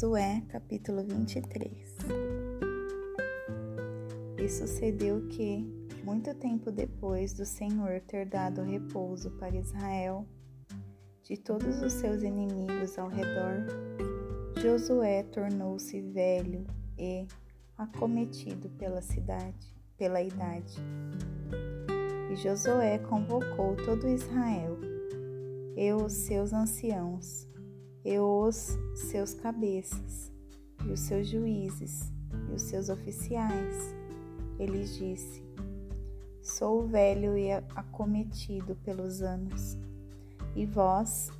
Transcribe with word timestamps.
Josué, 0.00 0.42
capítulo 0.48 1.04
23 1.04 1.70
E 4.38 4.48
sucedeu 4.48 5.28
que, 5.28 5.62
muito 6.02 6.34
tempo 6.36 6.72
depois 6.72 7.34
do 7.34 7.44
Senhor 7.44 8.00
ter 8.06 8.24
dado 8.24 8.62
repouso 8.62 9.30
para 9.32 9.54
Israel, 9.54 10.26
de 11.22 11.36
todos 11.36 11.82
os 11.82 11.92
seus 11.92 12.22
inimigos 12.22 12.98
ao 12.98 13.08
redor, 13.08 13.66
Josué 14.62 15.22
tornou-se 15.24 16.00
velho 16.00 16.66
e 16.98 17.26
acometido 17.76 18.70
pela 18.78 19.02
cidade, 19.02 19.76
pela 19.98 20.22
idade. 20.22 20.78
E 22.32 22.36
Josué 22.36 22.98
convocou 23.00 23.76
todo 23.84 24.08
Israel, 24.08 24.78
e 25.76 25.92
os 25.92 26.14
seus 26.14 26.54
anciãos, 26.54 27.49
e 28.04 28.18
os 28.18 28.78
seus 28.94 29.34
cabeças, 29.34 30.32
e 30.86 30.92
os 30.92 31.00
seus 31.00 31.28
juízes, 31.28 32.12
e 32.48 32.54
os 32.54 32.62
seus 32.62 32.88
oficiais. 32.88 33.94
Ele 34.58 34.84
disse: 34.84 35.42
Sou 36.42 36.86
velho 36.86 37.36
e 37.36 37.52
acometido 37.52 38.74
pelos 38.84 39.22
anos, 39.22 39.76
e 40.54 40.64
vós 40.66 41.30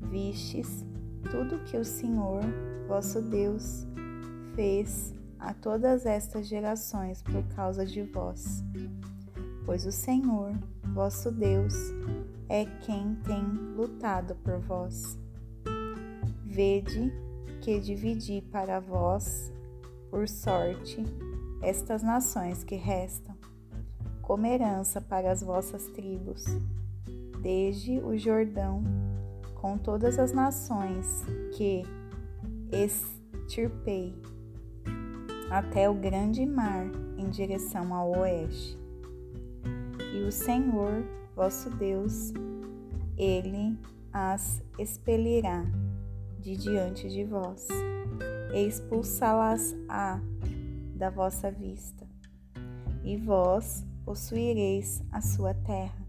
vistes 0.00 0.84
tudo 1.30 1.62
que 1.64 1.76
o 1.76 1.84
Senhor, 1.84 2.42
vosso 2.86 3.20
Deus, 3.20 3.86
fez 4.54 5.12
a 5.38 5.52
todas 5.52 6.06
estas 6.06 6.46
gerações 6.46 7.22
por 7.22 7.42
causa 7.54 7.84
de 7.84 8.02
vós. 8.02 8.62
Pois 9.66 9.86
o 9.86 9.92
Senhor, 9.92 10.52
vosso 10.94 11.30
Deus, 11.32 11.74
é 12.48 12.64
quem 12.82 13.16
tem 13.24 13.42
lutado 13.74 14.34
por 14.36 14.58
vós 14.60 15.18
Vede 16.54 17.12
que 17.62 17.80
dividi 17.80 18.40
para 18.40 18.78
vós, 18.78 19.52
por 20.08 20.28
sorte, 20.28 21.02
estas 21.60 22.00
nações 22.00 22.62
que 22.62 22.76
restam, 22.76 23.34
como 24.22 24.46
herança 24.46 25.00
para 25.00 25.32
as 25.32 25.42
vossas 25.42 25.88
tribos, 25.88 26.44
desde 27.42 27.98
o 27.98 28.16
Jordão, 28.16 28.84
com 29.56 29.76
todas 29.76 30.16
as 30.16 30.30
nações 30.30 31.24
que 31.56 31.82
extirpei, 32.70 34.14
até 35.50 35.90
o 35.90 35.94
grande 35.94 36.46
mar 36.46 36.86
em 37.18 37.30
direção 37.30 37.92
ao 37.92 38.16
oeste. 38.20 38.78
E 40.14 40.22
o 40.22 40.30
Senhor, 40.30 41.04
vosso 41.34 41.68
Deus, 41.70 42.32
ele 43.18 43.76
as 44.12 44.62
expelirá 44.78 45.64
de 46.44 46.58
diante 46.58 47.08
de 47.08 47.24
vós, 47.24 47.66
e 48.52 48.66
expulsá-las-á 48.66 50.20
da 50.94 51.08
vossa 51.08 51.50
vista, 51.50 52.06
e 53.02 53.16
vós 53.16 53.82
possuireis 54.04 55.02
a 55.10 55.22
sua 55.22 55.54
terra, 55.54 56.06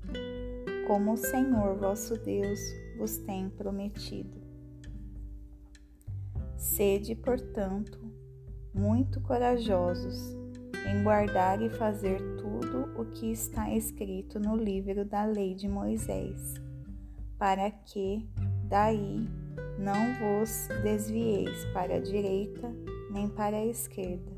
como 0.87 1.13
o 1.13 1.17
Senhor 1.17 1.77
vosso 1.77 2.17
Deus 2.17 2.59
vos 2.97 3.17
tem 3.19 3.49
prometido. 3.49 4.43
Sede, 6.57 7.15
portanto, 7.15 7.97
muito 8.73 9.21
corajosos 9.21 10.35
em 10.85 11.01
guardar 11.01 11.61
e 11.61 11.69
fazer 11.69 12.19
tudo 12.35 12.91
o 13.01 13.05
que 13.05 13.31
está 13.31 13.73
escrito 13.73 14.37
no 14.37 14.57
livro 14.57 15.05
da 15.05 15.23
lei 15.23 15.55
de 15.55 15.69
Moisés, 15.69 16.55
para 17.37 17.71
que 17.71 18.27
daí 18.67 19.44
não 19.77 20.13
vos 20.15 20.67
desvieis 20.83 21.65
para 21.73 21.95
a 21.95 21.99
direita 21.99 22.73
nem 23.11 23.29
para 23.29 23.57
a 23.57 23.65
esquerda, 23.65 24.31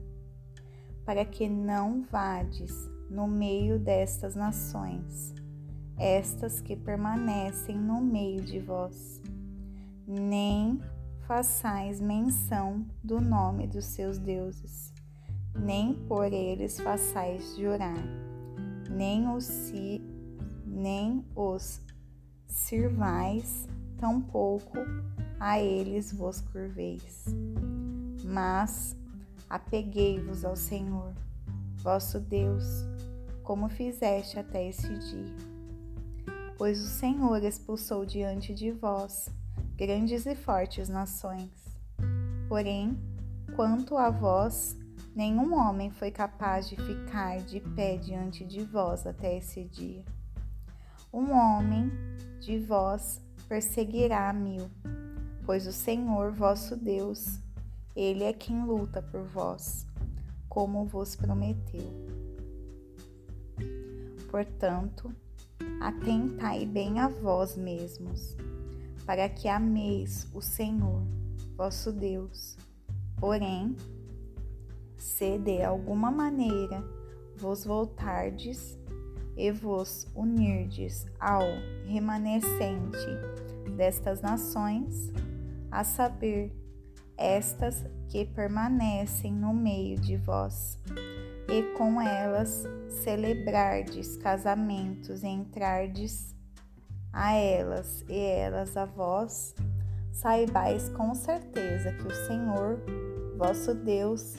para 1.06 1.26
que 1.26 1.48
não 1.50 2.04
vades 2.04 2.90
no 3.10 3.28
meio 3.28 3.80
destas 3.80 4.36
nações, 4.36 5.34
estas 5.98 6.60
que 6.62 6.76
permanecem 6.76 7.78
no 7.78 8.02
meio 8.02 8.42
de 8.42 8.60
vós, 8.60 9.22
nem 10.08 10.80
façais 11.28 12.00
menção 12.00 12.86
do 13.04 13.20
nome 13.20 13.68
dos 13.68 13.86
seus 13.86 14.18
deuses, 14.18 14.94
nem 15.56 15.94
por 15.94 16.32
eles 16.32 16.80
façais 16.80 17.58
jurar, 17.58 18.04
nem 18.90 19.28
os, 19.30 19.46
si, 19.46 20.02
nem 20.66 21.26
os 21.36 21.82
sirvais, 22.48 23.68
tampouco 23.98 24.78
a 25.40 25.60
eles 25.60 26.12
vos 26.12 26.42
curveis. 26.42 27.26
Mas 28.24 28.96
apeguei-vos 29.50 30.44
ao 30.44 30.56
Senhor, 30.56 31.14
vosso 31.78 32.20
Deus, 32.20 32.66
como 33.44 33.70
fizeste 33.70 34.40
até 34.40 34.68
esse 34.68 34.88
dia. 34.88 35.36
Pois 36.58 36.82
o 36.82 36.88
Senhor 36.88 37.44
expulsou 37.44 38.06
diante 38.06 38.54
de 38.54 38.72
vós 38.72 39.30
grandes 39.76 40.26
e 40.26 40.36
fortes 40.36 40.90
nações. 40.90 41.52
Porém, 42.50 42.98
quanto 43.56 43.96
a 43.96 44.10
vós, 44.10 44.76
nenhum 45.16 45.54
homem 45.54 45.92
foi 45.92 46.10
capaz 46.10 46.68
de 46.68 46.76
ficar 46.76 47.40
de 47.42 47.60
pé 47.60 47.96
diante 47.96 48.44
de 48.44 48.64
vós 48.64 49.06
até 49.06 49.38
esse 49.38 49.64
dia. 49.66 50.04
Um 51.14 51.32
homem 51.32 51.92
de 52.40 52.58
vós 52.60 53.22
perseguirá 53.48 54.34
mil 54.34 54.70
pois 55.48 55.66
o 55.66 55.72
Senhor 55.72 56.34
vosso 56.34 56.76
Deus, 56.76 57.40
ele 57.96 58.26
é 58.26 58.34
quem 58.34 58.66
luta 58.66 59.02
por 59.02 59.24
vós, 59.24 59.88
como 60.50 60.84
vos 60.84 61.16
prometeu. 61.16 61.90
Portanto, 64.30 65.10
atentai 65.80 66.66
bem 66.66 67.00
a 67.00 67.08
vós 67.08 67.56
mesmos, 67.56 68.36
para 69.06 69.30
que 69.30 69.48
ameis 69.48 70.28
o 70.34 70.42
Senhor, 70.42 71.02
vosso 71.56 71.94
Deus. 71.94 72.58
Porém, 73.16 73.74
se 74.98 75.38
de 75.38 75.64
alguma 75.64 76.12
maneira 76.12 76.84
vos 77.38 77.64
voltardes 77.64 78.78
e 79.38 79.50
vos 79.50 80.08
unirdes 80.14 81.06
ao 81.18 81.44
remanescente 81.86 83.08
destas 83.78 84.20
nações, 84.20 85.10
a 85.72 85.84
saber, 85.84 86.56
estas 87.18 87.84
que 88.10 88.26
permanecem 88.26 89.34
no 89.34 89.54
meio 89.54 90.00
de 90.00 90.16
vós, 90.18 90.80
e 91.50 91.64
com 91.78 92.00
elas 92.02 92.64
celebrardes 93.04 94.18
casamentos 94.18 95.24
e 95.24 95.28
entrardes 95.28 96.36
a 97.12 97.34
elas 97.34 98.04
e 98.08 98.18
elas 98.18 98.78
a 98.78 98.86
vós, 98.86 99.56
saibais 100.12 100.90
com 100.90 101.14
certeza 101.16 101.92
que 101.94 102.08
o 102.08 102.28
Senhor, 102.28 102.80
vosso 103.38 103.74
Deus, 103.74 104.36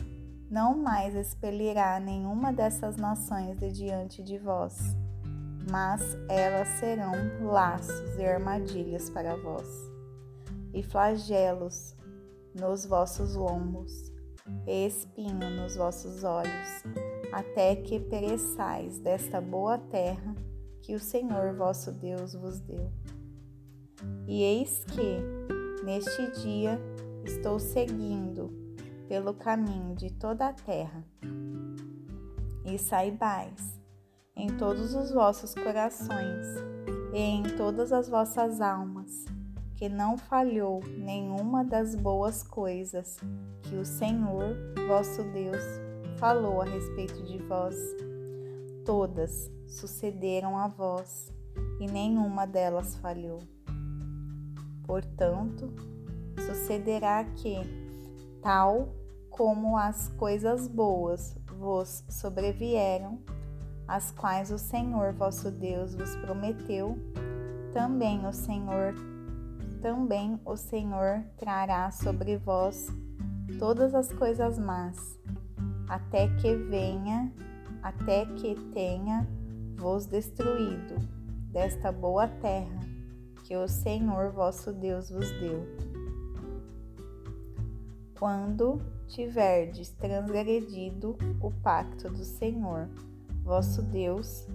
não 0.50 0.77
mais 0.78 1.15
expelirá 1.15 1.99
nenhuma 2.00 2.53
dessas 2.53 2.97
nações 2.97 3.59
de 3.59 3.71
diante 3.72 4.22
de 4.22 4.39
vós, 4.39 4.97
mas 5.71 6.00
elas 6.28 6.69
serão 6.81 7.12
laços 7.43 8.16
e 8.16 8.25
armadilhas 8.25 9.10
para 9.10 9.37
vós 9.37 9.97
e 10.78 10.83
flagelos 10.83 11.97
nos 12.55 12.87
vossos 12.87 13.34
lombos, 13.34 14.12
e 14.65 14.87
espinho 14.87 15.50
nos 15.50 15.75
vossos 15.75 16.22
olhos, 16.22 16.84
até 17.33 17.75
que 17.75 17.99
pereçais 17.99 19.00
desta 19.00 19.41
boa 19.41 19.77
terra 19.77 20.37
que 20.80 20.95
o 20.95 21.01
Senhor 21.01 21.54
vosso 21.57 21.91
Deus 21.91 22.33
vos 22.33 22.60
deu. 22.60 22.92
E 24.28 24.41
eis 24.42 24.84
que, 24.84 25.84
neste 25.84 26.30
dia, 26.42 26.80
estou 27.25 27.59
seguindo 27.59 28.48
pelo 29.09 29.34
caminho 29.34 29.97
de 29.97 30.13
toda 30.13 30.47
a 30.47 30.53
terra. 30.53 31.04
E 32.65 32.78
saibais, 32.78 33.80
em 34.36 34.57
todos 34.57 34.95
os 34.95 35.10
vossos 35.10 35.54
corações 35.54 36.47
e 37.13 37.19
em 37.19 37.42
todas 37.57 37.92
as 37.92 38.09
vossas 38.09 38.60
almas, 38.60 39.25
que 39.78 39.89
não 39.89 40.19
falhou 40.19 40.83
nenhuma 40.97 41.65
das 41.65 41.95
boas 41.95 42.42
coisas 42.42 43.16
que 43.63 43.77
o 43.77 43.84
Senhor, 43.84 44.57
vosso 44.89 45.22
Deus, 45.33 45.63
falou 46.19 46.60
a 46.60 46.65
respeito 46.65 47.22
de 47.22 47.39
vós. 47.39 47.77
Todas 48.84 49.48
sucederam 49.69 50.59
a 50.59 50.66
vós, 50.66 51.33
e 51.78 51.86
nenhuma 51.86 52.45
delas 52.45 52.97
falhou. 52.97 53.39
Portanto, 54.83 55.72
sucederá 56.45 57.22
que, 57.22 57.60
tal 58.42 58.97
como 59.30 59.77
as 59.77 60.09
coisas 60.09 60.66
boas 60.66 61.39
vos 61.57 62.03
sobrevieram, 62.09 63.21
as 63.86 64.10
quais 64.10 64.51
o 64.51 64.59
Senhor 64.59 65.13
vosso 65.13 65.53
Deus 65.53 65.95
vos 65.95 66.16
prometeu, 66.16 66.98
também 67.72 68.27
o 68.27 68.33
Senhor 68.33 68.92
também 69.80 70.41
o 70.45 70.57
Senhor 70.57 71.25
trará 71.36 71.91
sobre 71.91 72.36
vós 72.36 72.86
todas 73.59 73.95
as 73.95 74.13
coisas 74.13 74.59
más, 74.59 75.19
até 75.89 76.28
que 76.36 76.54
venha, 76.54 77.33
até 77.83 78.27
que 78.27 78.54
tenha 78.72 79.27
vos 79.77 80.07
destruído 80.07 80.97
desta 81.51 81.91
boa 81.91 82.28
terra 82.28 82.80
que 83.45 83.57
o 83.57 83.66
Senhor 83.66 84.30
vosso 84.30 84.72
Deus 84.72 85.10
vos 85.10 85.30
deu. 85.41 85.66
Quando 88.19 88.83
tiverdes 89.07 89.91
transgredido 89.92 91.16
o 91.41 91.51
pacto 91.51 92.10
do 92.10 92.25
Senhor 92.25 92.91
vosso 93.42 93.80
Deus, 93.83 94.47